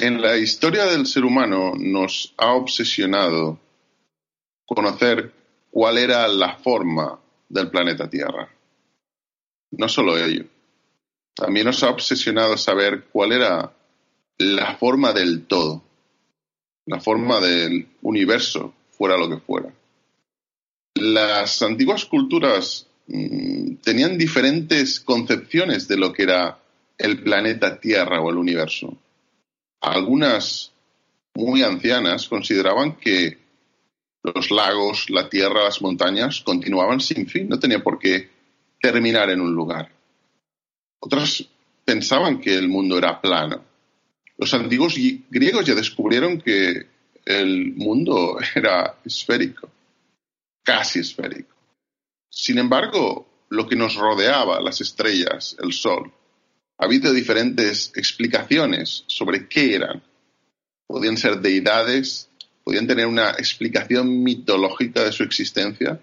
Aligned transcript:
En 0.00 0.22
la 0.22 0.36
historia 0.36 0.84
del 0.84 1.06
ser 1.06 1.24
humano 1.24 1.72
nos 1.76 2.32
ha 2.36 2.52
obsesionado 2.52 3.58
conocer 4.64 5.32
cuál 5.72 5.98
era 5.98 6.28
la 6.28 6.56
forma 6.56 7.18
del 7.48 7.68
planeta 7.68 8.08
Tierra. 8.08 8.48
No 9.72 9.88
solo 9.88 10.16
ello, 10.16 10.44
también 11.34 11.66
nos 11.66 11.82
ha 11.82 11.90
obsesionado 11.90 12.56
saber 12.56 13.06
cuál 13.10 13.32
era 13.32 13.72
la 14.38 14.76
forma 14.76 15.12
del 15.12 15.46
todo, 15.46 15.82
la 16.86 17.00
forma 17.00 17.40
del 17.40 17.88
universo, 18.02 18.72
fuera 18.92 19.16
lo 19.16 19.28
que 19.28 19.38
fuera. 19.38 19.74
Las 20.94 21.60
antiguas 21.60 22.04
culturas 22.04 22.86
mm, 23.08 23.78
tenían 23.82 24.16
diferentes 24.16 25.00
concepciones 25.00 25.88
de 25.88 25.96
lo 25.96 26.12
que 26.12 26.22
era 26.22 26.60
el 26.96 27.20
planeta 27.20 27.80
Tierra 27.80 28.20
o 28.20 28.30
el 28.30 28.36
universo. 28.36 28.96
Algunas 29.80 30.72
muy 31.34 31.62
ancianas 31.62 32.28
consideraban 32.28 32.96
que 32.96 33.38
los 34.22 34.50
lagos, 34.50 35.08
la 35.10 35.28
tierra, 35.28 35.64
las 35.64 35.80
montañas 35.80 36.40
continuaban 36.40 37.00
sin 37.00 37.26
fin, 37.26 37.48
no 37.48 37.58
tenía 37.58 37.82
por 37.82 37.98
qué 37.98 38.28
terminar 38.80 39.30
en 39.30 39.40
un 39.40 39.54
lugar. 39.54 39.90
Otras 41.00 41.44
pensaban 41.84 42.40
que 42.40 42.54
el 42.54 42.68
mundo 42.68 42.98
era 42.98 43.20
plano. 43.20 43.64
Los 44.36 44.52
antiguos 44.54 44.96
griegos 45.30 45.64
ya 45.64 45.74
descubrieron 45.74 46.40
que 46.40 46.86
el 47.24 47.74
mundo 47.74 48.38
era 48.54 48.96
esférico, 49.04 49.70
casi 50.62 51.00
esférico. 51.00 51.54
Sin 52.30 52.58
embargo, 52.58 53.26
lo 53.50 53.66
que 53.66 53.76
nos 53.76 53.94
rodeaba, 53.94 54.60
las 54.60 54.80
estrellas, 54.80 55.56
el 55.62 55.72
sol, 55.72 56.12
ha 56.78 56.84
habido 56.84 57.12
diferentes 57.12 57.92
explicaciones 57.96 59.04
sobre 59.08 59.48
qué 59.48 59.74
eran. 59.74 60.02
Podían 60.86 61.16
ser 61.16 61.40
deidades, 61.40 62.30
podían 62.64 62.86
tener 62.86 63.06
una 63.06 63.30
explicación 63.30 64.22
mitológica 64.22 65.02
de 65.02 65.12
su 65.12 65.24
existencia. 65.24 66.00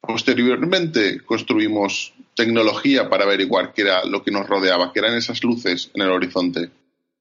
Posteriormente 0.00 1.20
construimos 1.20 2.14
tecnología 2.34 3.08
para 3.10 3.24
averiguar 3.24 3.74
qué 3.74 3.82
era 3.82 4.04
lo 4.04 4.22
que 4.22 4.30
nos 4.30 4.48
rodeaba, 4.48 4.92
qué 4.92 5.00
eran 5.00 5.14
esas 5.14 5.44
luces 5.44 5.90
en 5.94 6.02
el 6.02 6.10
horizonte. 6.10 6.70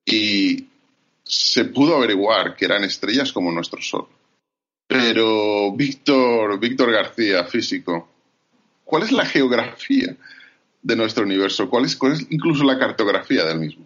Y 0.05 0.67
se 1.23 1.65
pudo 1.65 1.97
averiguar 1.97 2.55
que 2.55 2.65
eran 2.65 2.83
estrellas 2.83 3.33
como 3.33 3.51
nuestro 3.51 3.81
Sol. 3.81 4.07
Pero 4.87 5.71
Víctor, 5.75 6.59
Víctor 6.59 6.91
García, 6.91 7.43
físico, 7.45 8.07
¿cuál 8.83 9.03
es 9.03 9.11
la 9.11 9.25
geografía 9.25 10.15
de 10.85 10.95
nuestro 10.95 11.23
universo? 11.23 11.67
¿Cuál 11.67 11.85
es, 11.85 11.97
incluso 12.29 12.63
la 12.63 12.77
cartografía 12.77 13.43
del 13.43 13.59
mismo? 13.59 13.85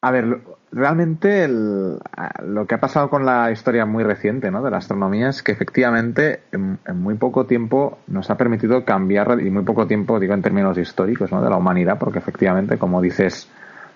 A 0.00 0.12
ver, 0.12 0.38
realmente 0.70 1.48
lo 1.48 2.66
que 2.68 2.74
ha 2.76 2.80
pasado 2.80 3.10
con 3.10 3.26
la 3.26 3.50
historia 3.50 3.84
muy 3.84 4.04
reciente 4.04 4.48
¿no? 4.48 4.62
de 4.62 4.70
la 4.70 4.76
astronomía 4.76 5.30
es 5.30 5.42
que 5.42 5.50
efectivamente 5.50 6.42
en, 6.52 6.78
muy 6.94 7.16
poco 7.16 7.46
tiempo 7.46 7.98
nos 8.06 8.30
ha 8.30 8.36
permitido 8.36 8.84
cambiar, 8.84 9.40
y 9.40 9.50
muy 9.50 9.64
poco 9.64 9.88
tiempo 9.88 10.20
digo 10.20 10.34
en 10.34 10.42
términos 10.42 10.78
históricos 10.78 11.32
¿no? 11.32 11.42
de 11.42 11.50
la 11.50 11.56
humanidad, 11.56 11.98
porque 11.98 12.20
efectivamente, 12.20 12.78
como 12.78 13.02
dices, 13.02 13.48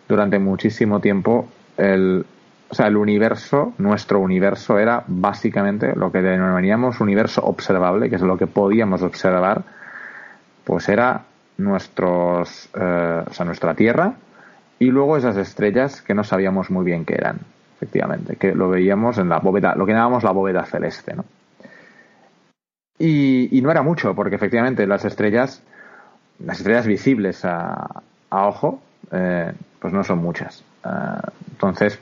durante 0.08 0.40
muchísimo 0.40 0.98
tiempo 1.00 1.48
el, 1.76 2.26
o 2.68 2.74
sea, 2.74 2.88
el 2.88 2.96
universo, 2.96 3.72
nuestro 3.78 4.18
universo 4.18 4.80
era 4.80 5.04
básicamente 5.06 5.94
lo 5.94 6.10
que 6.10 6.20
denominaríamos 6.20 7.00
universo 7.00 7.42
observable, 7.44 8.10
que 8.10 8.16
es 8.16 8.22
lo 8.22 8.36
que 8.36 8.48
podíamos 8.48 9.02
observar, 9.02 9.62
pues 10.64 10.88
era 10.88 11.26
nuestros, 11.62 12.68
eh, 12.74 13.24
o 13.26 13.32
sea, 13.32 13.44
nuestra 13.46 13.74
Tierra 13.74 14.14
y 14.78 14.86
luego 14.86 15.16
esas 15.16 15.36
estrellas 15.36 16.02
que 16.02 16.14
no 16.14 16.24
sabíamos 16.24 16.70
muy 16.70 16.84
bien 16.84 17.04
qué 17.04 17.14
eran, 17.14 17.38
efectivamente, 17.76 18.36
que 18.36 18.54
lo 18.54 18.68
veíamos 18.68 19.18
en 19.18 19.28
la 19.28 19.38
bóveda, 19.38 19.74
lo 19.76 19.86
que 19.86 19.92
llamábamos 19.92 20.24
la 20.24 20.32
bóveda 20.32 20.64
celeste, 20.64 21.14
¿no? 21.14 21.24
Y, 22.98 23.60
no 23.62 23.70
era 23.70 23.82
mucho, 23.82 24.14
porque 24.14 24.36
efectivamente 24.36 24.86
las 24.86 25.04
estrellas, 25.04 25.62
las 26.38 26.58
estrellas 26.58 26.86
visibles 26.86 27.44
a, 27.44 28.02
ojo, 28.30 28.80
eh, 29.10 29.52
pues 29.80 29.92
no 29.92 30.04
son 30.04 30.18
muchas. 30.18 30.62
Eh, 30.84 30.88
entonces, 31.50 31.98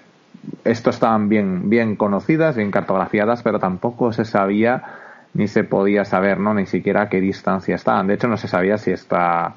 esto 0.65 0.91
estaban 0.91 1.29
bien, 1.29 1.71
bien 1.71 1.97
conocidas, 1.97 2.57
bien 2.57 2.71
cartografiadas, 2.71 3.43
pero 3.43 3.59
tampoco 3.59 4.13
se 4.13 4.25
sabía 4.27 4.83
ni 5.35 5.49
se 5.49 5.65
podía 5.65 6.05
saber, 6.05 6.39
¿no? 6.41 6.55
Ni 6.55 6.67
siquiera 6.67 7.03
a 7.03 7.09
qué 7.09 7.21
distancia 7.21 7.75
estaban. 7.77 8.07
De 8.07 8.15
hecho, 8.15 8.29
no 8.29 8.37
se 8.37 8.49
sabía 8.49 8.79
si 8.79 8.91
está, 8.91 9.55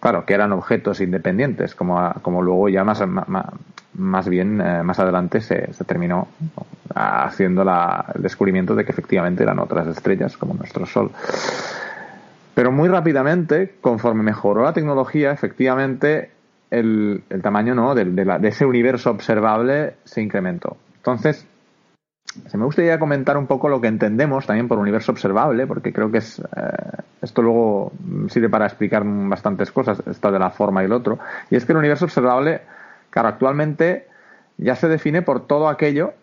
claro, 0.00 0.24
que 0.24 0.34
eran 0.34 0.52
objetos 0.52 1.00
independientes, 1.00 1.74
como, 1.74 2.12
como 2.22 2.42
luego 2.42 2.68
ya 2.68 2.84
más, 2.84 3.02
más, 3.94 4.28
bien, 4.28 4.60
eh, 4.60 4.82
más 4.82 4.98
adelante 4.98 5.40
se, 5.40 5.72
se 5.72 5.84
terminó 5.84 6.28
haciendo 6.94 7.64
la, 7.64 8.06
el 8.14 8.22
descubrimiento 8.22 8.74
de 8.74 8.84
que 8.84 8.92
efectivamente 8.92 9.42
eran 9.42 9.58
otras 9.58 9.86
estrellas, 9.86 10.36
como 10.36 10.54
nuestro 10.54 10.86
Sol. 10.86 11.10
Pero 12.54 12.70
muy 12.70 12.88
rápidamente, 12.88 13.76
conforme 13.80 14.22
mejoró 14.22 14.64
la 14.64 14.72
tecnología, 14.72 15.32
efectivamente 15.32 16.30
el, 16.70 17.22
tamaño 17.42 17.74
¿no? 17.74 17.94
de 17.94 18.48
ese 18.48 18.64
universo 18.64 19.10
observable 19.10 19.94
se 20.04 20.22
incrementó. 20.22 20.76
Entonces, 20.96 21.46
se 22.48 22.58
me 22.58 22.64
gustaría 22.64 22.98
comentar 22.98 23.36
un 23.36 23.46
poco 23.46 23.68
lo 23.68 23.80
que 23.80 23.88
entendemos 23.88 24.46
también 24.46 24.68
por 24.68 24.78
universo 24.78 25.12
observable, 25.12 25.66
porque 25.66 25.92
creo 25.92 26.10
que 26.10 26.18
es 26.18 26.38
eh, 26.38 27.02
esto 27.22 27.40
luego 27.42 27.92
sirve 28.28 28.48
para 28.48 28.66
explicar 28.66 29.02
bastantes 29.04 29.70
cosas, 29.70 30.02
esta 30.06 30.30
de 30.30 30.38
la 30.38 30.50
forma 30.50 30.82
y 30.82 30.86
el 30.86 30.92
otro. 30.92 31.18
Y 31.50 31.56
es 31.56 31.64
que 31.64 31.72
el 31.72 31.78
universo 31.78 32.06
observable, 32.06 32.62
claro, 33.10 33.28
actualmente 33.28 34.08
ya 34.58 34.74
se 34.74 34.88
define 34.88 35.22
por 35.22 35.46
todo 35.46 35.68
aquello 35.68 36.14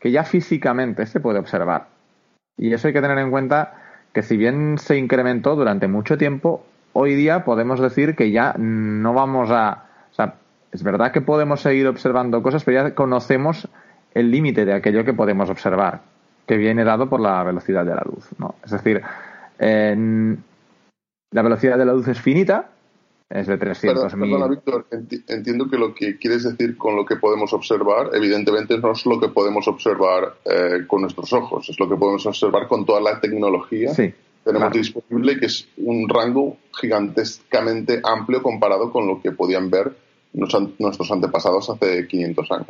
que 0.00 0.10
ya 0.10 0.24
físicamente 0.24 1.06
se 1.06 1.20
puede 1.20 1.38
observar. 1.38 1.86
Y 2.56 2.72
eso 2.72 2.88
hay 2.88 2.94
que 2.94 3.00
tener 3.00 3.18
en 3.18 3.30
cuenta 3.30 3.74
que 4.12 4.22
si 4.22 4.36
bien 4.36 4.78
se 4.78 4.96
incrementó 4.96 5.54
durante 5.54 5.86
mucho 5.86 6.18
tiempo, 6.18 6.64
hoy 6.92 7.14
día 7.14 7.44
podemos 7.44 7.80
decir 7.80 8.16
que 8.16 8.30
ya 8.30 8.54
no 8.58 9.14
vamos 9.14 9.50
a... 9.50 9.84
O 10.10 10.14
sea, 10.14 10.34
es 10.72 10.82
verdad 10.82 11.12
que 11.12 11.20
podemos 11.20 11.60
seguir 11.60 11.86
observando 11.86 12.42
cosas, 12.42 12.64
pero 12.64 12.82
ya 12.82 12.94
conocemos 12.94 13.68
el 14.18 14.30
límite 14.30 14.64
de 14.64 14.72
aquello 14.72 15.04
que 15.04 15.12
podemos 15.12 15.48
observar, 15.48 16.02
que 16.46 16.56
viene 16.56 16.82
dado 16.84 17.08
por 17.08 17.20
la 17.20 17.42
velocidad 17.44 17.84
de 17.84 17.94
la 17.94 18.02
luz. 18.04 18.28
¿no? 18.38 18.56
Es 18.64 18.72
decir, 18.72 19.00
la 19.58 21.42
velocidad 21.42 21.78
de 21.78 21.84
la 21.84 21.92
luz 21.92 22.08
es 22.08 22.20
finita, 22.20 22.70
es 23.30 23.46
de 23.46 23.58
300.000. 23.58 24.18
Perdona, 24.18 24.48
Víctor, 24.48 24.86
entiendo 25.28 25.68
que 25.68 25.76
lo 25.76 25.94
que 25.94 26.16
quieres 26.18 26.44
decir 26.44 26.76
con 26.76 26.96
lo 26.96 27.04
que 27.04 27.16
podemos 27.16 27.52
observar, 27.52 28.10
evidentemente 28.14 28.78
no 28.78 28.92
es 28.92 29.06
lo 29.06 29.20
que 29.20 29.28
podemos 29.28 29.68
observar 29.68 30.34
eh, 30.44 30.86
con 30.86 31.02
nuestros 31.02 31.32
ojos, 31.32 31.68
es 31.68 31.78
lo 31.78 31.88
que 31.88 31.96
podemos 31.96 32.26
observar 32.26 32.66
con 32.66 32.86
toda 32.86 33.00
la 33.00 33.20
tecnología 33.20 33.94
que 33.94 34.14
tenemos 34.42 34.72
disponible, 34.72 35.38
que 35.38 35.46
es 35.46 35.68
un 35.76 36.08
rango 36.08 36.56
gigantescamente 36.80 38.00
amplio 38.02 38.42
comparado 38.42 38.90
con 38.90 39.06
lo 39.06 39.20
que 39.20 39.30
podían 39.30 39.70
ver 39.70 39.92
nuestros 40.32 41.10
antepasados 41.10 41.68
hace 41.70 42.06
500 42.06 42.50
años. 42.50 42.68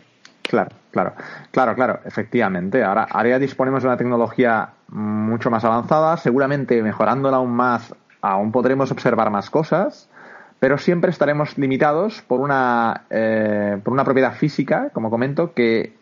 Claro, 0.49 0.71
claro, 0.91 1.13
claro, 1.51 1.75
claro, 1.75 2.01
efectivamente. 2.07 2.83
Ahora, 2.83 3.07
ahora 3.11 3.29
ya 3.29 3.39
disponemos 3.39 3.83
de 3.83 3.89
una 3.89 3.99
tecnología 3.99 4.71
mucho 4.89 5.51
más 5.51 5.63
avanzada, 5.65 6.17
seguramente 6.17 6.83
mejorándola 6.83 7.37
aún 7.37 7.51
más, 7.53 7.95
aún 8.23 8.51
podremos 8.51 8.91
observar 8.91 9.31
más 9.31 9.51
cosas, 9.51 10.09
pero 10.59 10.79
siempre 10.79 11.11
estaremos 11.11 11.59
limitados 11.59 12.23
por 12.23 12.41
una, 12.41 13.03
eh, 13.11 13.79
por 13.85 13.93
una 13.93 14.05
propiedad 14.05 14.33
física, 14.33 14.89
como 14.95 15.11
comento, 15.11 15.53
que 15.53 15.99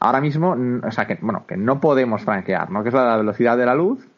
ahora 0.00 0.22
mismo, 0.22 0.56
o 0.82 0.90
sea, 0.90 1.06
que, 1.06 1.18
bueno, 1.20 1.44
que 1.46 1.58
no 1.58 1.78
podemos 1.78 2.22
franquear, 2.22 2.70
¿no? 2.70 2.82
Que 2.82 2.88
es 2.88 2.94
la 2.94 3.18
velocidad 3.18 3.58
de 3.58 3.66
la 3.66 3.74
luz, 3.74 4.08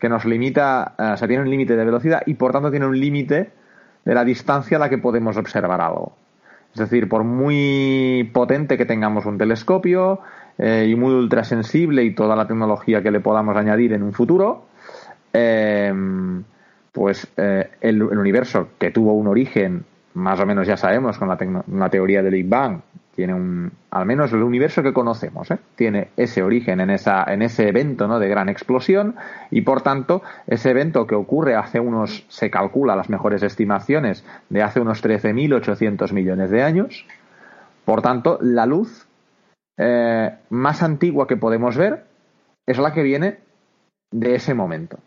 que 0.00 0.08
nos 0.08 0.24
limita, 0.24 0.94
eh, 0.98 1.10
o 1.14 1.16
sea, 1.16 1.28
tiene 1.28 1.44
un 1.44 1.50
límite 1.50 1.76
de 1.76 1.84
velocidad 1.84 2.22
y 2.26 2.34
por 2.34 2.50
tanto 2.50 2.72
tiene 2.72 2.86
un 2.86 2.98
límite 2.98 3.52
de 4.04 4.14
la 4.14 4.24
distancia 4.24 4.78
a 4.78 4.80
la 4.80 4.88
que 4.88 4.98
podemos 4.98 5.36
observar 5.36 5.80
algo. 5.80 6.16
Es 6.74 6.80
decir, 6.80 7.08
por 7.08 7.24
muy 7.24 8.30
potente 8.32 8.78
que 8.78 8.86
tengamos 8.86 9.26
un 9.26 9.36
telescopio 9.36 10.20
eh, 10.58 10.86
y 10.88 10.94
muy 10.94 11.12
ultrasensible 11.12 12.02
y 12.02 12.14
toda 12.14 12.34
la 12.34 12.46
tecnología 12.46 13.02
que 13.02 13.10
le 13.10 13.20
podamos 13.20 13.56
añadir 13.56 13.92
en 13.92 14.02
un 14.02 14.12
futuro, 14.12 14.66
eh, 15.32 15.92
pues 16.92 17.26
eh, 17.36 17.70
el, 17.80 18.02
universo 18.02 18.68
que 18.78 18.90
tuvo 18.90 19.14
un 19.14 19.26
origen, 19.26 19.84
más 20.14 20.40
o 20.40 20.46
menos 20.46 20.66
ya 20.66 20.76
sabemos 20.76 21.18
con 21.18 21.28
la, 21.28 21.38
la 21.72 21.88
teoría 21.90 22.22
del 22.22 22.34
Big 22.34 22.48
Bang, 22.48 22.80
tiene 23.14 23.34
un, 23.34 23.72
al 23.90 24.06
menos 24.06 24.32
el 24.32 24.42
universo 24.42 24.82
que 24.82 24.92
conocemos, 24.92 25.50
¿eh? 25.50 25.58
tiene 25.76 26.08
ese 26.16 26.42
origen 26.42 26.80
en, 26.80 26.90
esa, 26.90 27.24
en 27.24 27.42
ese 27.42 27.68
evento 27.68 28.08
¿no? 28.08 28.18
de 28.18 28.28
gran 28.28 28.48
explosión 28.48 29.16
y 29.50 29.60
por 29.62 29.82
tanto 29.82 30.22
ese 30.46 30.70
evento 30.70 31.06
que 31.06 31.14
ocurre 31.14 31.54
hace 31.54 31.78
unos, 31.78 32.24
se 32.28 32.50
calcula 32.50 32.96
las 32.96 33.10
mejores 33.10 33.42
estimaciones 33.42 34.24
de 34.48 34.62
hace 34.62 34.80
unos 34.80 35.04
13.800 35.04 36.12
millones 36.12 36.50
de 36.50 36.62
años, 36.62 37.06
por 37.84 38.00
tanto 38.00 38.38
la 38.40 38.64
luz 38.64 39.06
eh, 39.76 40.34
más 40.48 40.82
antigua 40.82 41.26
que 41.26 41.36
podemos 41.36 41.76
ver 41.76 42.04
es 42.66 42.78
la 42.78 42.94
que 42.94 43.02
viene 43.02 43.40
de 44.10 44.34
ese 44.34 44.54
momento. 44.54 44.98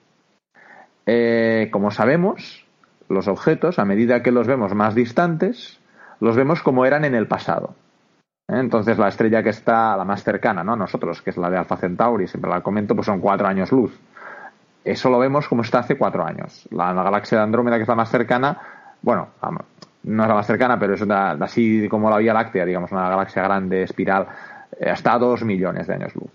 Eh, 1.07 1.69
como 1.71 1.91
sabemos, 1.91 2.65
los 3.09 3.27
objetos, 3.27 3.79
a 3.79 3.85
medida 3.85 4.21
que 4.21 4.31
los 4.31 4.47
vemos 4.47 4.73
más 4.75 4.95
distantes, 4.95 5.79
los 6.19 6.35
vemos 6.35 6.61
como 6.61 6.85
eran 6.85 7.05
en 7.05 7.15
el 7.15 7.27
pasado. 7.27 7.75
Entonces 8.47 8.97
la 8.97 9.07
estrella 9.07 9.41
que 9.41 9.49
está 9.49 9.97
la 9.97 10.05
más 10.05 10.23
cercana, 10.23 10.63
¿no? 10.63 10.73
A 10.73 10.75
nosotros, 10.75 11.21
que 11.21 11.31
es 11.31 11.37
la 11.37 11.49
de 11.49 11.57
Alpha 11.57 11.77
Centauri, 11.77 12.27
siempre 12.27 12.49
la 12.49 12.61
comento, 12.61 12.95
pues 12.95 13.07
son 13.07 13.19
cuatro 13.19 13.47
años 13.47 13.71
luz. 13.71 13.97
Eso 14.83 15.09
lo 15.09 15.17
vemos 15.17 15.47
como 15.47 15.63
está 15.63 15.79
hace 15.79 15.97
cuatro 15.97 16.23
años. 16.23 16.67
La, 16.69 16.93
galaxia 16.93 17.39
de 17.39 17.43
Andrómeda, 17.43 17.77
que 17.77 17.83
es 17.83 17.87
la 17.87 17.95
más 17.95 18.09
cercana, 18.09 18.57
bueno, 19.01 19.29
no 20.03 20.23
es 20.23 20.29
la 20.29 20.35
más 20.35 20.45
cercana, 20.45 20.79
pero 20.79 20.93
es 20.93 21.01
así 21.01 21.87
como 21.89 22.09
la 22.09 22.17
Vía 22.17 22.33
Láctea, 22.33 22.65
digamos, 22.65 22.91
una 22.91 23.09
galaxia 23.09 23.41
grande, 23.41 23.81
espiral, 23.81 24.27
eh, 24.79 24.91
está 24.91 25.13
a 25.13 25.19
dos 25.19 25.43
millones 25.43 25.87
de 25.87 25.93
años 25.95 26.13
luz. 26.13 26.29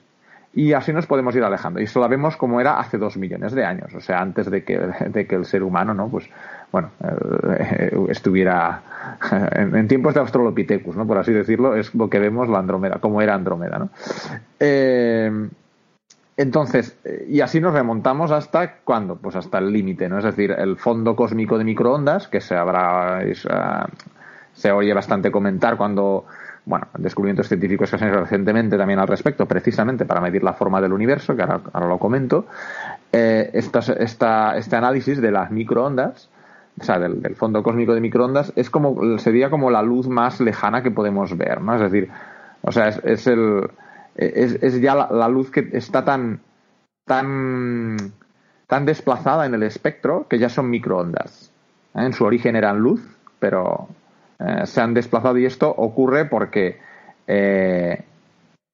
Y 0.52 0.73
así 0.73 0.93
nos 0.93 1.06
podemos 1.06 1.35
ir 1.37 1.44
alejando. 1.44 1.81
Y 1.81 1.85
eso 1.85 2.00
lo 2.00 2.08
vemos 2.08 2.37
como 2.37 2.61
era 2.61 2.81
hace 2.81 2.99
dos 2.99 3.17
millones 3.17 3.52
de 3.52 3.64
años, 3.64 3.94
o 3.94 4.00
sea, 4.00 4.20
antes 4.20 4.50
de 4.50 4.64
que, 4.64 4.79
de 4.79 5.26
que 5.26 5.37
el 5.37 5.44
ser 5.44 5.62
humano, 5.62 5.94
¿no? 5.94 6.08
Pues, 6.08 6.29
bueno, 6.73 6.91
eh, 7.02 7.97
estuviera 8.08 8.82
en, 9.52 9.87
tiempos 9.87 10.14
de 10.14 10.20
Australopithecus, 10.20 10.97
¿no? 10.97 11.06
Por 11.06 11.19
así 11.19 11.32
decirlo, 11.32 11.76
es 11.76 11.94
lo 11.94 12.11
que 12.11 12.19
vemos 12.19 12.49
la 12.49 12.58
Andrómeda, 12.58 12.99
como 12.99 13.23
era 13.23 13.35
Andrómeda, 13.35 13.79
¿no? 13.79 13.91
Eh, 14.58 15.49
entonces, 16.37 16.96
y 17.29 17.43
así 17.43 17.61
nos 17.61 17.75
remontamos 17.75 18.31
hasta 18.31 18.76
cuándo? 18.76 19.17
Pues 19.17 19.37
hasta 19.37 19.58
el 19.58 19.73
límite, 19.73 20.08
¿no? 20.08 20.19
Es 20.19 20.25
decir, 20.25 20.53
el 20.53 20.79
fondo 20.79 21.14
cósmico 21.14 21.58
de 21.58 21.64
microondas, 21.64 22.29
que 22.29 22.41
se 22.41 22.56
habrá, 22.56 23.20
ah, 23.50 23.87
se 24.55 24.73
oye 24.73 24.94
bastante 24.94 25.31
comentar 25.31 25.76
cuando 25.76 26.25
bueno, 26.70 26.87
descubrimientos 26.99 27.49
científicos 27.49 27.90
que 27.90 27.99
se 27.99 28.05
han 28.05 28.12
hecho 28.12 28.20
recientemente 28.20 28.78
también 28.78 29.00
al 29.00 29.08
respecto, 29.08 29.44
precisamente 29.44 30.05
para 30.05 30.20
medir 30.20 30.44
la 30.44 30.52
forma 30.52 30.81
del 30.81 30.93
universo, 30.93 31.34
que 31.34 31.43
ahora, 31.43 31.61
lo 31.88 31.99
comento, 31.99 32.46
eh, 33.11 33.50
este 33.52 34.76
análisis 34.76 35.20
de 35.20 35.32
las 35.32 35.50
microondas, 35.50 36.31
o 36.81 36.84
sea, 36.84 37.00
del, 37.00 37.34
fondo 37.34 37.64
cósmico 37.64 37.93
de 37.93 38.00
microondas, 38.00 38.52
es 38.55 38.70
como, 38.70 39.19
sería 39.19 39.50
como 39.50 39.72
la 39.72 39.82
luz 39.82 40.06
más 40.06 40.40
lejana 40.40 40.84
que 40.84 40.93
podemos 40.93 41.37
ver, 41.37 41.61
¿no? 41.61 41.75
Es 41.75 41.81
decir, 41.81 42.08
o 42.62 42.70
sea, 42.70 42.87
es, 42.88 43.26
el, 43.26 43.69
es, 44.14 44.81
ya 44.81 44.94
la, 44.94 45.28
luz 45.28 45.50
que 45.50 45.70
está 45.72 46.05
tan, 46.05 46.38
tan, 47.05 47.96
tan 48.69 48.87
desplazada 48.87 49.44
en 49.44 49.55
el 49.55 49.64
espectro 49.64 50.28
que 50.28 50.38
ya 50.38 50.49
son 50.49 50.70
microondas. 50.70 51.52
¿eh? 51.96 52.05
En 52.05 52.12
su 52.12 52.25
origen 52.25 52.55
eran 52.55 52.78
luz, 52.78 53.02
pero 53.40 53.88
eh, 54.40 54.66
se 54.66 54.81
han 54.81 54.94
desplazado 54.94 55.37
y 55.37 55.44
esto 55.44 55.69
ocurre 55.69 56.25
porque 56.25 56.78
eh, 57.26 58.02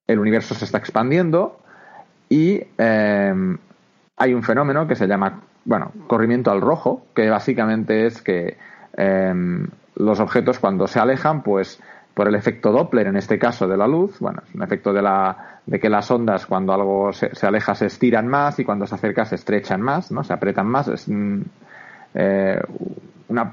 el 0.07 0.19
universo 0.19 0.55
se 0.55 0.65
está 0.65 0.79
expandiendo 0.79 1.59
y 2.29 2.63
eh, 2.79 3.57
hay 4.17 4.35
un 4.35 4.43
fenómeno 4.45 4.87
que 4.87 4.95
se 4.95 5.09
llama, 5.09 5.41
bueno, 5.65 5.91
corrimiento 6.07 6.53
al 6.53 6.61
rojo, 6.61 7.07
que 7.15 7.29
básicamente 7.29 8.07
es 8.07 8.23
que 8.23 8.57
los 9.97 10.21
objetos 10.21 10.59
cuando 10.59 10.87
se 10.87 10.99
alejan, 10.99 11.43
pues 11.43 11.83
por 12.15 12.29
el 12.29 12.35
efecto 12.35 12.73
Doppler, 12.73 13.09
en 13.09 13.17
este 13.17 13.39
caso 13.39 13.69
de 13.69 13.77
la 13.77 13.87
luz, 13.87 14.19
bueno, 14.21 14.41
es 14.49 14.55
un 14.55 14.63
efecto 14.63 14.91
de, 14.91 15.03
la, 15.03 15.61
de 15.67 15.79
que 15.79 15.91
las 15.91 16.11
ondas 16.11 16.47
cuando 16.47 16.73
algo 16.73 17.13
se, 17.13 17.31
aleja 17.47 17.75
se 17.75 17.87
estiran 17.87 18.27
más 18.27 18.59
y 18.59 18.65
cuando 18.65 18.87
se 18.87 18.95
acerca 18.95 19.27
se 19.27 19.35
estrechan 19.35 19.83
más, 19.83 20.11
¿no? 20.11 20.25
Se 20.25 20.33
apretan 20.33 20.67
más. 20.67 20.89
Es 20.89 21.07
una 23.29 23.53